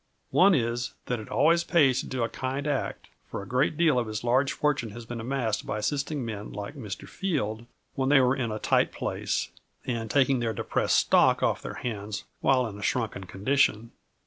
[0.31, 3.99] One is, that it always pays to do a kind act, for a great deal
[3.99, 7.07] of his large fortune has been amassed by assisting men like Mr.
[7.07, 9.49] Field, when they were in a tight place,
[9.85, 13.91] and taking their depressed stock off their hands while in a shrunken condition.